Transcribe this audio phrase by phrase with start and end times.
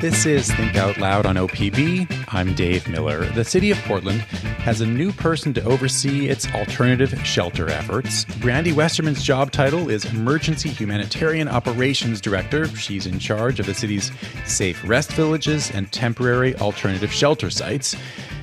[0.00, 2.26] This is Think Out Loud on OPB.
[2.28, 3.24] I'm Dave Miller.
[3.26, 4.20] The City of Portland
[4.62, 8.24] has a new person to oversee its alternative shelter efforts.
[8.40, 12.66] Brandy Westerman's job title is Emergency Humanitarian Operations Director.
[12.68, 14.10] She's in charge of the city's
[14.44, 17.94] safe rest villages and temporary alternative shelter sites.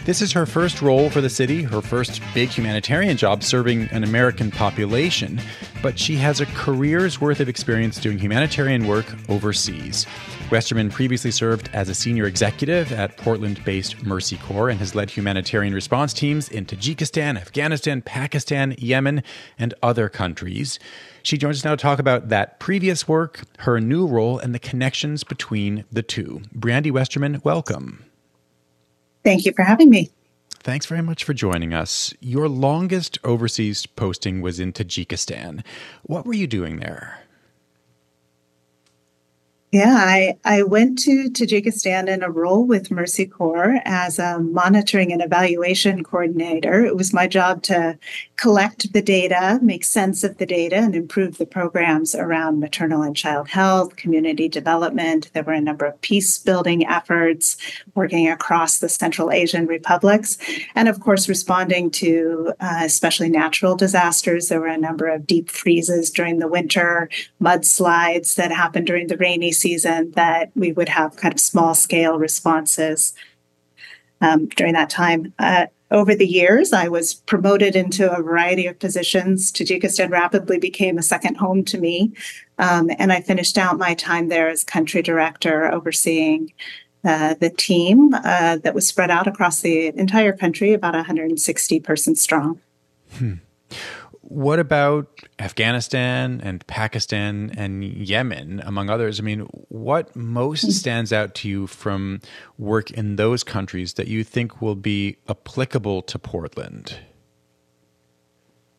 [0.05, 4.04] This is her first role for the city, her first big humanitarian job serving an
[4.04, 5.39] American population,
[5.82, 10.06] but she has a career's worth of experience doing humanitarian work overseas.
[10.51, 15.10] Westerman previously served as a senior executive at Portland based Mercy Corps and has led
[15.10, 19.23] humanitarian response teams in Tajikistan, Afghanistan, Pakistan, Yemen,
[19.57, 20.79] and other countries.
[21.23, 24.59] She joins us now to talk about that previous work, her new role, and the
[24.59, 26.42] connections between the two.
[26.54, 28.06] Brandy Westerman, welcome.
[29.23, 30.11] Thank you for having me.
[30.61, 32.13] Thanks very much for joining us.
[32.19, 35.63] Your longest overseas posting was in Tajikistan.
[36.03, 37.22] What were you doing there?
[39.72, 45.14] Yeah, I, I went to Tajikistan in a role with Mercy Corps as a monitoring
[45.14, 46.84] and evaluation coordinator.
[46.84, 48.00] It was my job to
[48.36, 53.16] collect the data, make sense of the data, and improve the programs around maternal and
[53.16, 55.30] child health, community development.
[55.34, 57.56] There were a number of peace building efforts
[57.94, 60.40] working across the Central Asian republics.
[60.73, 64.47] And of course, responding to uh, especially natural disasters.
[64.47, 67.08] There were a number of deep freezes during the winter,
[67.40, 72.18] mudslides that happened during the rainy season that we would have kind of small scale
[72.18, 73.14] responses
[74.22, 75.34] um, during that time.
[75.40, 79.52] Uh, over the years, I was promoted into a variety of positions.
[79.52, 82.14] Tajikistan rapidly became a second home to me.
[82.60, 86.54] Um, and I finished out my time there as country director, overseeing
[87.04, 92.22] uh, the team uh, that was spread out across the entire country, about 160 persons
[92.22, 92.60] strong.
[93.14, 93.36] Hmm.
[94.22, 95.08] What about
[95.39, 99.20] Afghanistan and Pakistan and Yemen, among others?
[99.20, 100.70] I mean, what most hmm.
[100.72, 102.20] stands out to you from
[102.58, 106.97] work in those countries that you think will be applicable to Portland?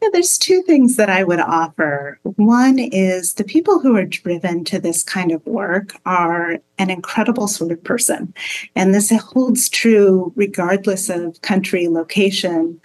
[0.02, 2.18] Yeah, there's two things that I would offer.
[2.22, 7.46] One is the people who are driven to this kind of work are an incredible
[7.46, 8.32] sort of person.
[8.74, 12.80] And this holds true regardless of country, location,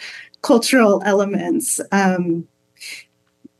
[0.46, 1.82] cultural elements.
[1.92, 2.48] Um,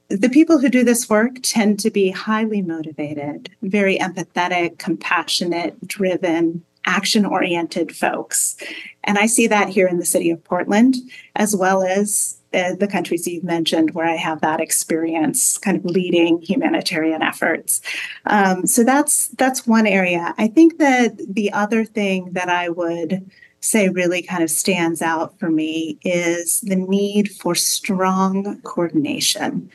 [0.10, 6.64] the people who do this work tend to be highly motivated, very empathetic, compassionate, driven,
[6.86, 8.56] action oriented folks.
[9.04, 10.96] And I see that here in the city of Portland,
[11.36, 15.86] as well as uh, the countries you've mentioned where I have that experience kind of
[15.86, 17.82] leading humanitarian efforts.
[18.28, 20.36] Um, so that's that's one area.
[20.38, 23.32] I think that the other thing that I would
[23.66, 29.70] say really kind of stands out for me is the need for strong coordination.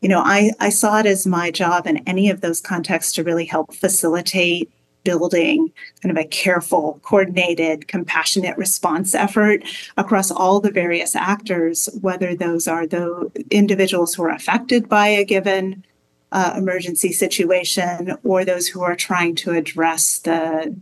[0.00, 3.24] You know, I, I saw it as my job in any of those contexts to
[3.24, 4.70] really help facilitate
[5.06, 9.62] building kind of a careful, coordinated, compassionate response effort
[9.96, 15.24] across all the various actors, whether those are the individuals who are affected by a
[15.24, 15.84] given
[16.32, 20.74] uh, emergency situation or those who are trying to address the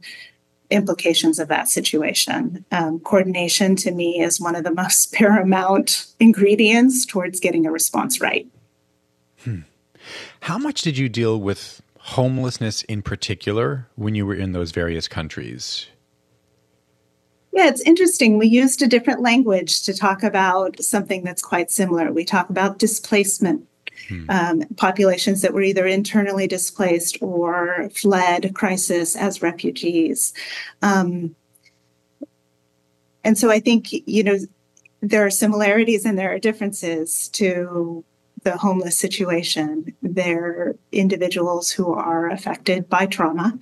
[0.75, 2.65] implications of that situation.
[2.71, 8.21] Um, coordination to me is one of the most paramount ingredients towards getting a response
[8.21, 8.47] right.
[9.43, 9.61] Hmm.
[10.41, 15.09] How much did you deal with homelessness in particular when you were in those various
[15.09, 15.87] countries?
[17.53, 18.37] Yeah, it's interesting.
[18.37, 22.13] We used a different language to talk about something that's quite similar.
[22.13, 23.67] We talk about displacement
[24.09, 24.29] hmm.
[24.29, 30.33] um, populations that were either internally displaced or fled crisis as refugees.
[30.83, 31.35] Um,
[33.23, 34.39] and so I think, you know,
[35.01, 38.05] there are similarities and there are differences to
[38.45, 39.95] the homeless situation.
[40.03, 43.59] They're individuals who are affected by trauma,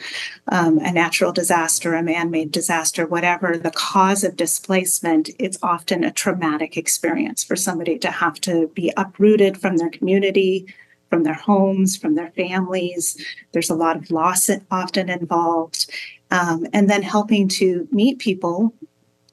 [0.48, 6.04] um, a natural disaster, a man made disaster, whatever the cause of displacement, it's often
[6.04, 10.66] a traumatic experience for somebody to have to be uprooted from their community.
[11.10, 13.22] From their homes, from their families.
[13.52, 15.90] There's a lot of loss often involved.
[16.30, 18.72] Um, and then helping to meet people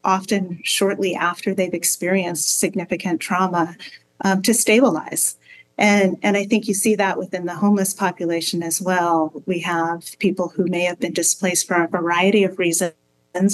[0.03, 3.77] often shortly after they've experienced significant trauma
[4.25, 5.37] um, to stabilize
[5.79, 9.31] and, and I think you see that within the homeless population as well.
[9.45, 12.93] We have people who may have been displaced for a variety of reasons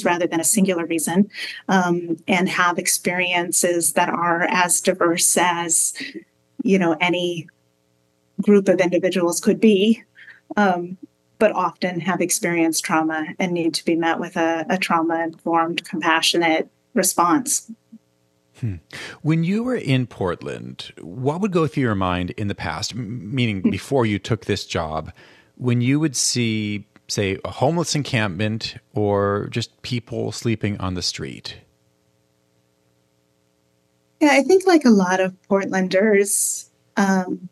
[0.04, 1.30] rather than a singular reason,
[1.69, 5.94] um, and have experiences that are as diverse as
[6.63, 7.48] you know any
[8.42, 10.01] group of individuals could be,
[10.57, 10.98] um,
[11.38, 15.88] but often have experienced trauma and need to be met with a, a trauma informed,
[15.88, 17.71] compassionate response.
[18.60, 18.75] Hmm.
[19.22, 23.62] When you were in Portland, what would go through your mind in the past, meaning
[23.72, 25.12] before you took this job,
[25.56, 31.57] when you would see, say, a homeless encampment or just people sleeping on the street?
[34.22, 37.50] Yeah, I think like a lot of Portlanders, um,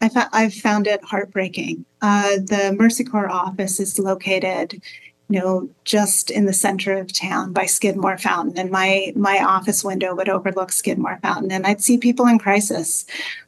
[0.00, 1.84] I I've found it heartbreaking.
[2.02, 4.82] Uh, the Mercy Corps office is located
[5.28, 9.82] you know, just in the center of town by Skidmore Fountain, and my my office
[9.82, 13.04] window would overlook Skidmore Fountain, and I'd see people in crisis,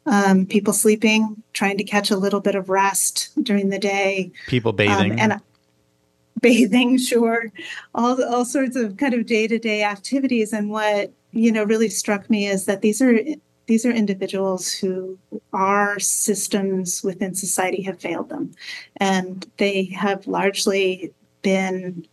[0.07, 4.73] um, people sleeping, trying to catch a little bit of rest during the day, people
[4.73, 5.41] bathing, um, and
[6.41, 7.53] bathing, sure,
[7.95, 10.53] all all sorts of kind of day to day activities.
[10.53, 13.21] And what you know really struck me is that these are
[13.69, 15.17] these are individuals who
[15.53, 18.51] our systems within society have failed them.
[18.97, 22.06] And they have largely been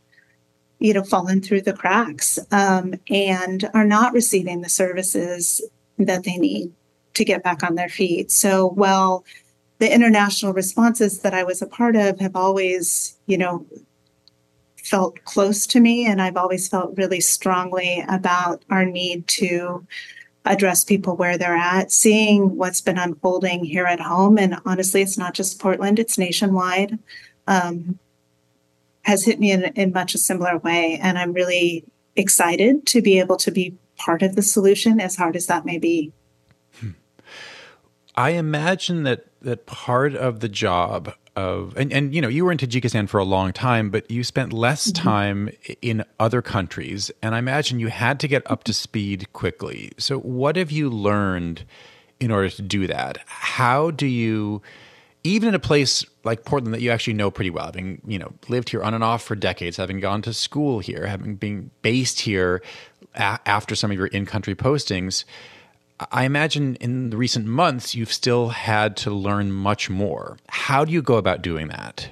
[0.80, 5.62] you know fallen through the cracks um, and are not receiving the services
[5.98, 6.72] that they need
[7.13, 8.30] to get back on their feet.
[8.30, 9.24] So while
[9.80, 13.66] the international responses that i was a part of have always you know
[14.77, 19.86] felt close to me and i've always felt really strongly about our need to
[20.45, 25.18] address people where they're at seeing what's been unfolding here at home and honestly it's
[25.18, 26.98] not just portland it's nationwide.
[27.48, 28.00] Um,
[29.06, 31.00] has hit me in, in much a similar way.
[31.02, 31.86] And I'm really
[32.16, 35.78] excited to be able to be part of the solution, as hard as that may
[35.78, 36.12] be.
[36.80, 36.92] Hmm.
[38.16, 42.52] I imagine that that part of the job of and, and you know you were
[42.52, 45.04] in Tajikistan for a long time, but you spent less mm-hmm.
[45.04, 45.50] time
[45.81, 49.92] in other countries, and I imagine you had to get up to speed quickly.
[49.98, 51.63] So, what have you learned
[52.19, 53.19] in order to do that?
[53.25, 54.62] How do you
[55.25, 58.31] even in a place like Portland that you actually know pretty well, having you know
[58.48, 62.22] lived here on and off for decades, having gone to school here, having been based
[62.22, 62.62] here
[63.16, 65.25] a- after some of your in-country postings,
[66.12, 70.38] I imagine in the recent months you've still had to learn much more.
[70.50, 72.10] How do you go about doing that?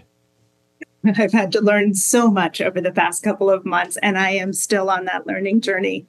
[1.06, 4.54] I've had to learn so much over the past couple of months, and I am
[4.54, 6.07] still on that learning journey.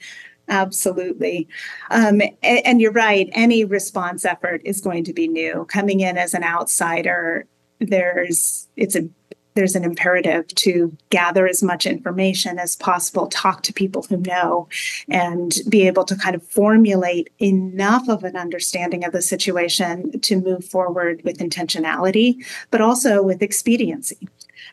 [0.48, 1.48] Absolutely.
[1.90, 3.30] Um, and, and, you're right.
[3.32, 5.64] Any response effort is going to be new.
[5.70, 7.46] Coming in as an outsider,
[7.80, 9.08] there's it's a
[9.54, 14.68] there's an imperative to gather as much information as possible, talk to people who know,
[15.08, 20.40] and be able to kind of formulate enough of an understanding of the situation to
[20.40, 24.28] move forward with intentionality, but also with expediency.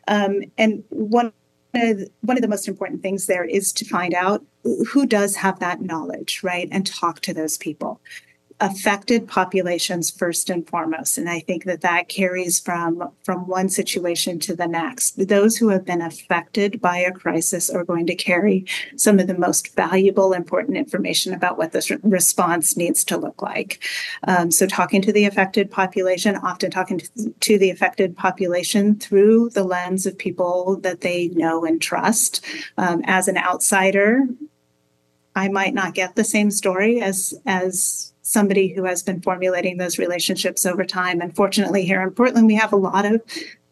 [0.08, 1.32] Um, and one
[1.74, 4.44] one of the most important things there is to find out
[4.90, 6.68] who does have that knowledge, right?
[6.72, 8.02] And talk to those people
[8.62, 14.40] affected populations first and foremost and i think that that carries from from one situation
[14.40, 15.28] to the next.
[15.28, 18.66] Those who have been affected by a crisis are going to carry
[18.96, 23.84] some of the most valuable important information about what this response needs to look like.
[24.28, 29.50] Um, so talking to the affected population often talking to, to the affected population through
[29.50, 32.44] the lens of people that they know and trust.
[32.78, 34.28] Um, as an outsider
[35.34, 40.00] I might not get the same story as as somebody who has been formulating those
[40.00, 41.22] relationships over time.
[41.22, 43.22] And fortunately, here in Portland, we have a lot of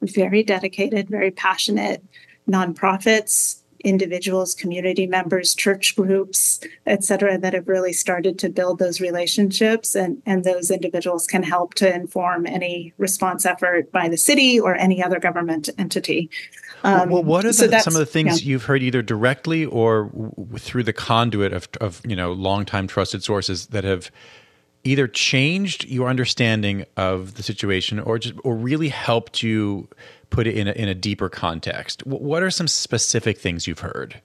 [0.01, 2.03] very dedicated, very passionate
[2.47, 8.99] nonprofits, individuals, community members, church groups, et cetera, that have really started to build those
[8.99, 9.95] relationships.
[9.95, 14.75] And, and those individuals can help to inform any response effort by the city or
[14.75, 16.29] any other government entity.
[16.83, 18.49] Um, well, what are the, so some of the things yeah.
[18.49, 23.23] you've heard either directly or w- through the conduit of, of you know longtime trusted
[23.23, 24.11] sources that have
[24.83, 29.87] either changed your understanding of the situation or just or really helped you
[30.29, 34.21] put it in a, in a deeper context what are some specific things you've heard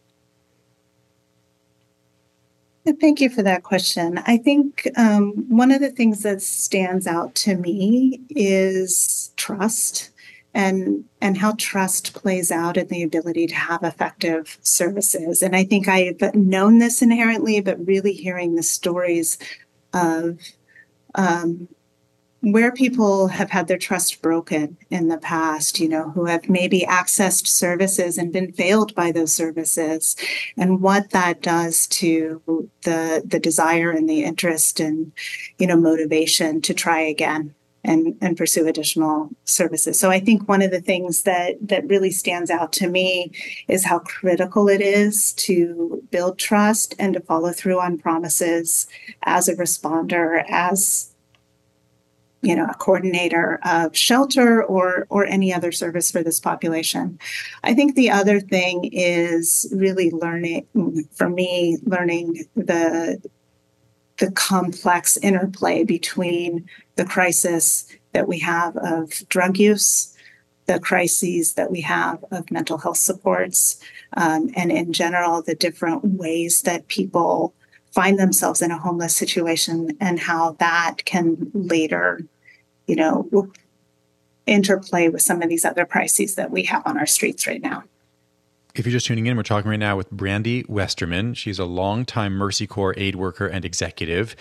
[3.00, 4.20] Thank you for that question.
[4.26, 10.10] I think um, one of the things that stands out to me is trust
[10.52, 15.42] and and how trust plays out in the ability to have effective services.
[15.42, 19.38] And I think I've known this inherently, but really hearing the stories
[19.94, 20.38] of
[21.14, 21.68] um,
[22.52, 26.80] where people have had their trust broken in the past, you know, who have maybe
[26.80, 30.14] accessed services and been failed by those services,
[30.56, 35.12] and what that does to the the desire and the interest and
[35.58, 39.98] you know motivation to try again and and pursue additional services.
[39.98, 43.32] So I think one of the things that that really stands out to me
[43.68, 48.86] is how critical it is to build trust and to follow through on promises
[49.24, 51.12] as a responder as
[52.40, 57.18] you know a coordinator of shelter or or any other service for this population.
[57.64, 60.68] I think the other thing is really learning
[61.14, 63.20] for me learning the
[64.18, 70.13] the complex interplay between the crisis that we have of drug use,
[70.66, 73.78] the crises that we have of mental health supports,
[74.16, 77.54] um, and in general, the different ways that people
[77.92, 82.24] find themselves in a homeless situation and how that can later,
[82.86, 83.52] you know,
[84.46, 87.84] interplay with some of these other crises that we have on our streets right now.
[88.74, 91.34] If you're just tuning in, we're talking right now with Brandy Westerman.
[91.34, 94.34] She's a longtime Mercy Corps aid worker and executive.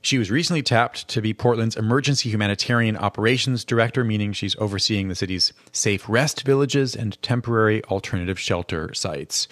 [0.00, 5.14] She was recently tapped to be Portland's Emergency Humanitarian Operations Director, meaning she's overseeing the
[5.14, 9.48] city's safe rest villages and temporary alternative shelter sites.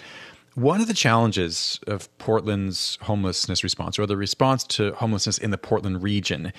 [0.55, 5.57] One of the challenges of Portland's homelessness response, or the response to homelessness in the
[5.57, 6.51] Portland region,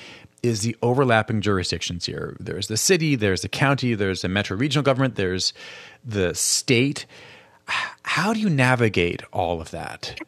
[0.43, 2.37] is the overlapping jurisdictions here.
[2.39, 5.53] There's the city, there's the county, there's the metro regional government, there's
[6.05, 7.07] the state.
[7.65, 10.21] How do you navigate all of that?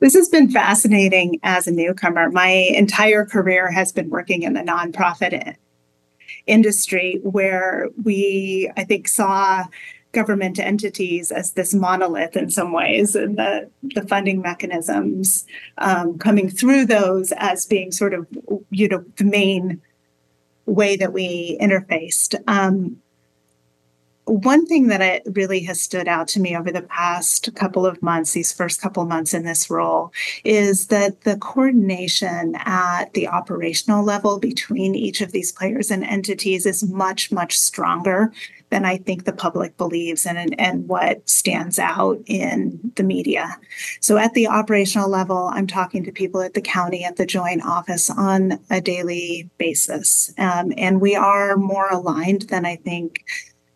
[0.00, 2.30] This has been fascinating as a newcomer.
[2.30, 5.56] My entire career has been working in the nonprofit
[6.46, 9.64] industry where we, I think, saw
[10.12, 15.44] government entities as this monolith in some ways, and the, the funding mechanisms
[15.78, 18.26] um, coming through those as being sort of,
[18.70, 19.82] you know, the main
[20.64, 22.34] way that we interfaced.
[22.46, 22.98] Um,
[24.28, 28.02] one thing that it really has stood out to me over the past couple of
[28.02, 30.12] months, these first couple of months in this role,
[30.44, 36.66] is that the coordination at the operational level between each of these players and entities
[36.66, 38.32] is much, much stronger
[38.70, 43.56] than I think the public believes and, and what stands out in the media.
[44.00, 47.64] So at the operational level, I'm talking to people at the county, at the joint
[47.64, 50.34] office on a daily basis.
[50.36, 53.24] Um, and we are more aligned than I think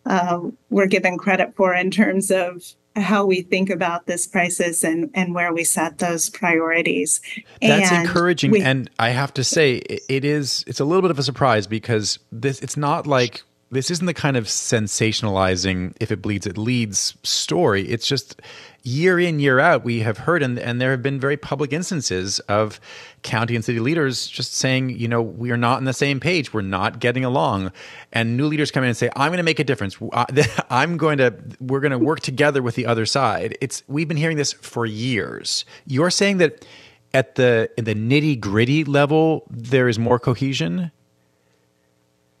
[0.05, 2.63] uh, we're given credit for in terms of
[2.95, 7.21] how we think about this crisis and, and where we set those priorities.
[7.61, 8.51] That's and encouraging.
[8.51, 11.65] We, and I have to say, it is, it's a little bit of a surprise
[11.65, 13.41] because this, it's not like
[13.71, 18.39] this isn't the kind of sensationalizing if it bleeds it leads story it's just
[18.85, 22.39] year in year out we have heard and, and there have been very public instances
[22.41, 22.81] of
[23.21, 26.53] county and city leaders just saying you know we are not on the same page.
[26.53, 27.71] We're not getting along.
[28.11, 29.97] And new leaders come in and say i'm going to make a difference.
[30.69, 33.57] I'm going to we're going to work together with the other side.
[33.61, 35.63] It's we've been hearing this for years.
[35.85, 36.65] You're saying that
[37.13, 40.91] at the in the nitty gritty level there is more cohesion?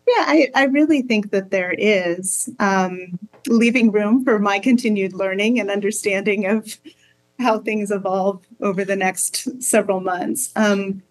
[0.07, 2.49] Yeah, I, I really think that there is.
[2.59, 6.77] Um, leaving room for my continued learning and understanding of
[7.39, 10.51] how things evolve over the next several months.
[10.55, 11.03] Um,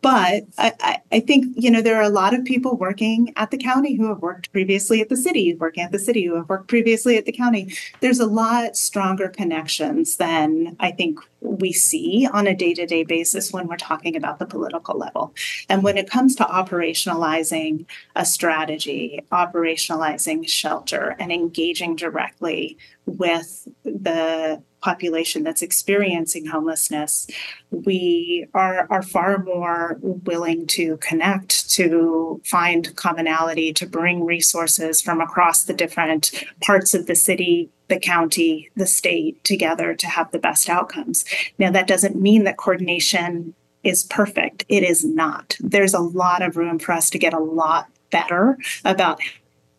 [0.00, 3.58] but I, I, think you know there are a lot of people working at the
[3.58, 6.68] county who have worked previously at the city, working at the city who have worked
[6.68, 7.74] previously at the county.
[8.00, 13.68] There's a lot stronger connections than I think we see on a day-to-day basis when
[13.68, 15.34] we're talking about the political level.
[15.68, 17.84] And when it comes to operationalizing
[18.16, 27.26] a strategy, operationalizing shelter, and engaging directly with the population that's experiencing homelessness,
[27.70, 35.20] we are, are far more willing to connect, to find commonality, to bring resources from
[35.22, 40.38] across the different parts of the city, the county, the state together to have the
[40.38, 41.24] best outcomes.
[41.58, 44.64] Now, that doesn't mean that coordination is perfect.
[44.68, 45.56] It is not.
[45.60, 49.20] There's a lot of room for us to get a lot better about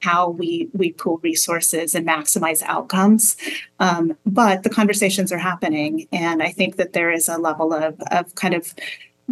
[0.06, 3.36] how we we pool resources and maximize outcomes.
[3.80, 8.00] Um, but the conversations are happening, and I think that there is a level of
[8.12, 8.74] of kind of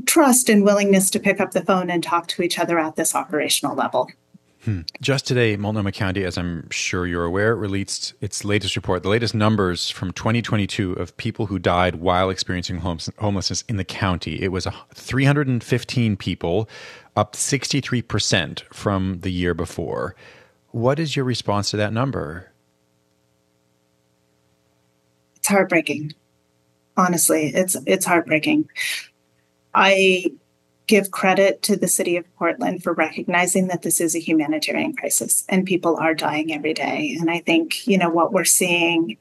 [0.05, 3.13] trust and willingness to pick up the phone and talk to each other at this
[3.13, 4.09] operational level.
[4.65, 4.81] Hmm.
[5.01, 9.35] Just today, Multnomah County, as I'm sure you're aware, released its latest report, the latest
[9.35, 14.41] numbers from 2022 of people who died while experiencing homelessness in the county.
[14.41, 16.69] It was 315 people,
[17.17, 20.15] up 63% from the year before.
[20.73, 22.49] What is your response to that number?
[25.35, 26.13] It's heartbreaking.
[26.97, 28.67] Honestly, it's it's heartbreaking.
[29.75, 30.31] I
[30.87, 35.43] give credit to the city of Portland for recognizing that this is a humanitarian crisis
[35.47, 37.15] and people are dying every day.
[37.19, 39.17] And I think, you know, what we're seeing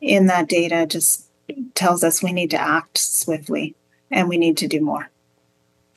[0.00, 1.28] in that data just
[1.74, 3.76] tells us we need to act swiftly
[4.10, 5.08] and we need to do more.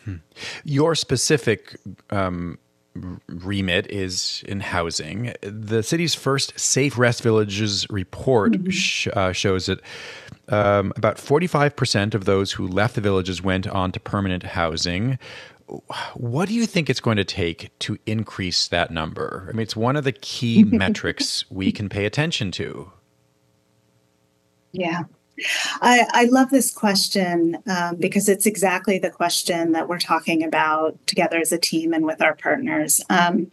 [0.06, 0.18] Hmm.
[0.64, 1.80] Your specific
[2.12, 2.60] um,
[3.28, 5.34] remit is in housing.
[5.42, 8.70] The city's first Safe Rest Villages report mm-hmm.
[8.70, 9.82] sh- uh, shows that
[10.50, 15.18] um, about 45% of those who left the villages went on to permanent housing.
[16.16, 19.48] What do you think it's going to take to increase that number?
[19.50, 22.92] I mean, it's one of the key metrics we can pay attention to.
[24.72, 25.04] Yeah.
[25.82, 30.96] I, I love this question um, because it's exactly the question that we're talking about
[31.08, 33.02] together as a team and with our partners.
[33.10, 33.50] Um,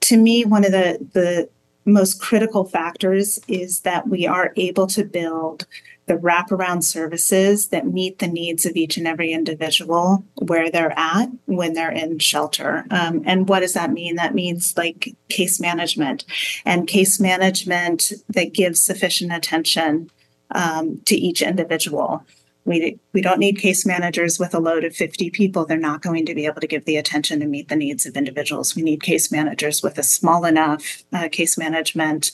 [0.00, 1.48] to me, one of the, the
[1.84, 5.66] most critical factors is that we are able to build
[6.06, 11.28] the wraparound services that meet the needs of each and every individual where they're at
[11.46, 12.84] when they're in shelter.
[12.90, 14.16] Um, and what does that mean?
[14.16, 16.24] That means like case management
[16.64, 20.10] and case management that gives sufficient attention
[20.52, 22.24] um, to each individual.
[22.64, 25.64] We, we don't need case managers with a load of 50 people.
[25.64, 28.16] They're not going to be able to give the attention to meet the needs of
[28.16, 28.76] individuals.
[28.76, 32.32] We need case managers with a small enough uh, case management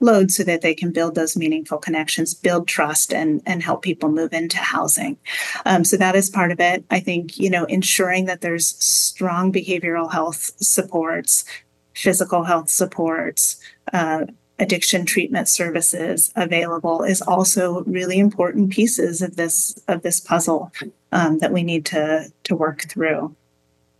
[0.00, 4.10] load so that they can build those meaningful connections, build trust, and, and help people
[4.10, 5.16] move into housing.
[5.64, 6.84] Um, so that is part of it.
[6.90, 11.44] I think, you know, ensuring that there's strong behavioral health supports,
[11.94, 13.60] physical health supports,
[13.92, 14.26] uh,
[14.58, 20.72] addiction treatment services available is also really important pieces of this of this puzzle
[21.12, 23.34] um, that we need to to work through.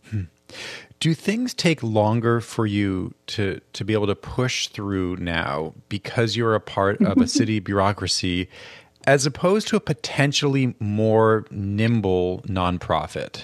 [0.09, 0.23] Hmm.
[0.99, 6.35] Do things take longer for you to to be able to push through now because
[6.35, 8.49] you're a part of a city bureaucracy
[9.07, 13.43] as opposed to a potentially more nimble nonprofit?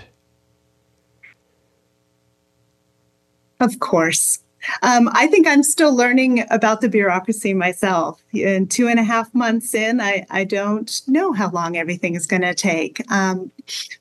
[3.59, 4.39] Of course.
[4.81, 8.21] Um, I think I'm still learning about the bureaucracy myself.
[8.33, 12.27] In two and a half months in, I, I don't know how long everything is
[12.27, 13.01] going to take.
[13.11, 13.51] Um,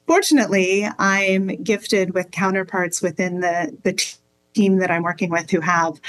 [0.06, 4.16] fortunately, I'm gifted with counterparts within the, the
[4.54, 6.00] team that I'm working with who have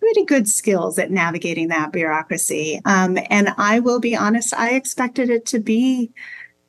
[0.00, 2.80] pretty good skills at navigating that bureaucracy.
[2.84, 6.10] Um, and I will be honest, I expected it to be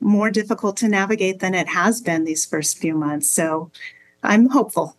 [0.00, 3.30] more difficult to navigate than it has been these first few months.
[3.30, 3.70] So
[4.22, 4.96] I'm hopeful.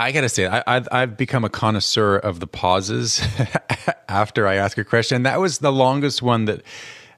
[0.00, 3.20] I gotta say, I, have I've become a connoisseur of the pauses
[4.08, 5.24] after I ask a question.
[5.24, 6.62] That was the longest one that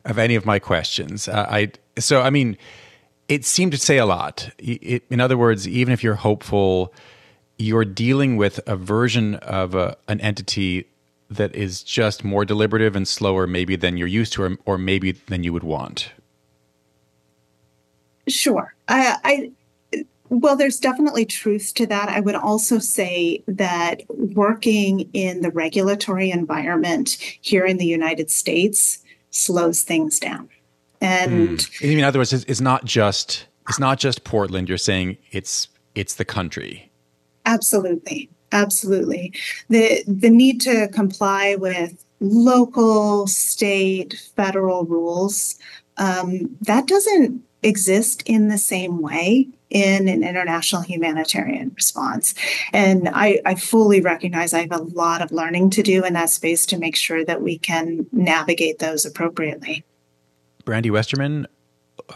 [0.05, 1.29] of any of my questions.
[1.29, 2.59] Uh, I so I mean,
[3.29, 4.51] it seemed to say a lot.
[4.59, 6.93] It, in other words, even if you're hopeful,
[7.57, 10.89] you're dealing with a version of a, an entity
[11.31, 15.13] that is just more deliberative and slower, maybe than you're used to, or, or maybe
[15.13, 16.13] than you would want.
[18.29, 19.53] Sure, I, I
[20.33, 22.09] well, there's definitely truth to that.
[22.09, 28.99] I would also say that working in the regulatory environment here in the United States
[29.31, 30.49] slows things down.
[31.03, 31.99] And mm.
[31.99, 34.71] in other words, it's not just it's not just Portland.
[34.71, 36.91] You're saying it's it's the country.
[37.45, 39.35] Absolutely, absolutely.
[39.69, 45.59] the The need to comply with local, state, federal rules
[45.99, 52.35] um, that doesn't exist in the same way in an international humanitarian response.
[52.73, 56.29] And I, I, fully recognize I have a lot of learning to do in that
[56.29, 59.85] space to make sure that we can navigate those appropriately.
[60.67, 61.47] Brandy Westerman,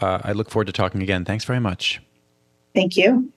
[0.01, 1.25] uh, I look forward to talking again.
[1.25, 1.99] Thanks very much.
[2.75, 3.31] Thank you.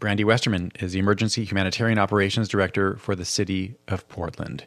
[0.00, 4.66] Brandy Westerman is the Emergency Humanitarian Operations Director for the City of Portland.